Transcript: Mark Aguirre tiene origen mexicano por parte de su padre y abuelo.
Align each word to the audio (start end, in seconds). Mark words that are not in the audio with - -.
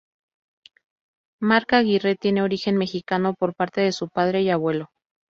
Mark 1.39 1.73
Aguirre 1.75 2.15
tiene 2.15 2.41
origen 2.41 2.75
mexicano 2.75 3.35
por 3.35 3.53
parte 3.53 3.81
de 3.81 3.91
su 3.91 4.09
padre 4.09 4.41
y 4.41 4.49
abuelo. 4.49 4.89